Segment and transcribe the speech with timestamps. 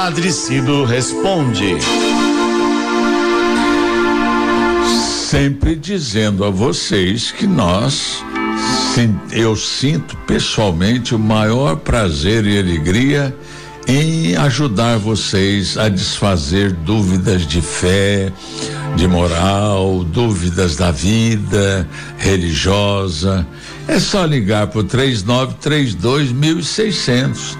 [0.00, 1.76] Padre Cido responde.
[5.28, 8.24] Sempre dizendo a vocês que nós,
[9.32, 13.36] eu sinto pessoalmente o maior prazer e alegria
[13.88, 18.30] em ajudar vocês a desfazer dúvidas de fé,
[18.94, 21.88] de moral, dúvidas da vida
[22.18, 23.46] religiosa.
[23.88, 27.56] É só ligar para o 3932 1600.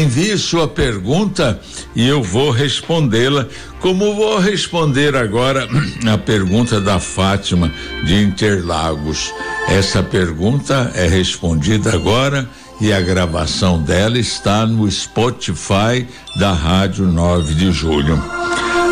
[0.00, 1.60] Envie sua pergunta
[1.96, 3.48] e eu vou respondê-la,
[3.80, 5.66] como vou responder agora
[6.06, 7.72] a pergunta da Fátima
[8.04, 9.34] de Interlagos.
[9.66, 12.48] Essa pergunta é respondida agora
[12.82, 16.04] e a gravação dela está no Spotify
[16.34, 18.20] da Rádio 9 de Julho.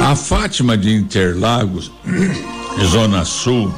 [0.01, 1.91] A Fátima de Interlagos,
[2.87, 3.75] Zona Sul,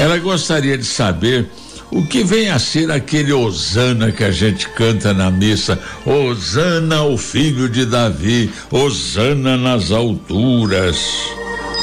[0.00, 1.48] ela gostaria de saber
[1.92, 5.78] o que vem a ser aquele Osana que a gente canta na missa?
[6.04, 10.98] Osana, o filho de Davi, Osana nas alturas.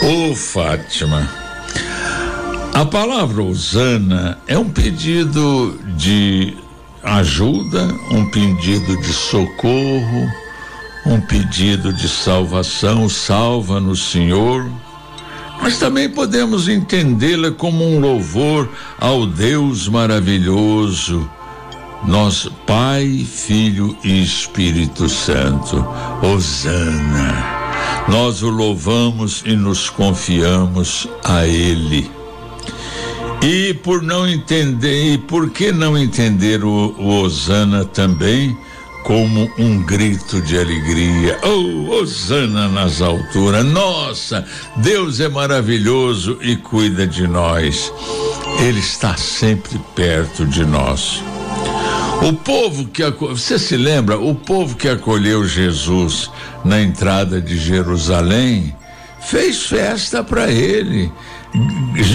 [0.02, 1.32] Ô oh, Fátima.
[2.74, 6.58] A palavra Osana é um pedido de
[7.04, 10.32] ajuda, um pedido de socorro,
[11.06, 14.70] um pedido de salvação, salva-nos, Senhor.
[15.62, 21.30] Mas também podemos entendê-la como um louvor ao Deus maravilhoso,
[22.06, 25.86] nosso Pai, Filho e Espírito Santo.
[26.22, 27.64] Hosana.
[28.08, 32.23] Nós o louvamos e nos confiamos a Ele.
[33.44, 38.58] E por não entender, e por que não entender o, o Osana também
[39.04, 41.38] como um grito de alegria?
[41.44, 43.66] Oh, Osana nas alturas!
[43.66, 44.46] Nossa,
[44.78, 47.92] Deus é maravilhoso e cuida de nós.
[48.62, 51.22] Ele está sempre perto de nós.
[52.26, 56.32] O povo que você se lembra, o povo que acolheu Jesus
[56.64, 58.74] na entrada de Jerusalém
[59.20, 61.12] fez festa para ele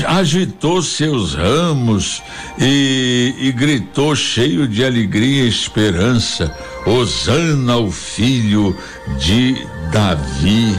[0.09, 2.23] agitou seus ramos
[2.59, 6.57] e, e, gritou cheio de alegria e esperança:
[6.87, 8.75] Hosana, o filho
[9.19, 10.75] de Davi.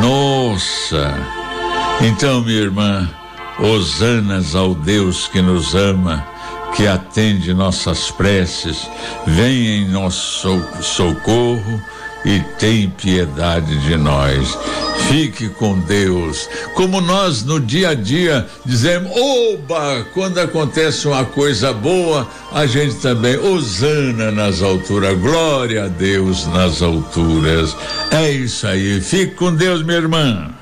[0.00, 1.14] Nossa!
[2.00, 3.08] Então, minha irmã,
[3.58, 6.26] hosanas ao Deus que nos ama,
[6.74, 8.88] que atende nossas preces,
[9.26, 11.82] vem em nosso socorro
[12.24, 14.56] e tem piedade de nós.
[15.10, 16.48] Fique com Deus.
[16.74, 22.94] Como nós no dia a dia dizemos, oba, quando acontece uma coisa boa, a gente
[22.96, 27.76] também, osana nas alturas, glória a Deus nas alturas.
[28.12, 29.00] É isso aí.
[29.00, 30.54] Fique com Deus, minha irmã.